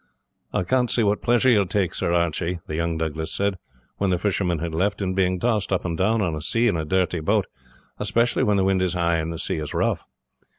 "I 0.51 0.63
can't 0.63 0.89
see 0.89 1.03
what 1.03 1.21
pleasure 1.21 1.51
you 1.51 1.63
take, 1.63 1.93
Sir 1.93 2.11
Archie," 2.11 2.59
the 2.65 2.75
young 2.75 2.97
Douglas 2.97 3.31
said, 3.31 3.59
when 3.97 4.09
the 4.09 4.17
fisherman 4.17 4.57
had 4.57 4.73
left, 4.73 4.99
"in 4.99 5.13
being 5.13 5.39
tossed 5.39 5.71
up 5.71 5.85
and 5.85 5.95
down 5.95 6.23
on 6.23 6.33
the 6.33 6.41
sea 6.41 6.67
in 6.67 6.75
a 6.75 6.83
dirty 6.85 7.19
boat, 7.19 7.45
especially 7.99 8.41
when 8.41 8.57
the 8.57 8.63
wind 8.63 8.81
is 8.81 8.93
high 8.95 9.17
and 9.17 9.31
the 9.31 9.37
sea 9.37 9.61
rough." 9.75 10.07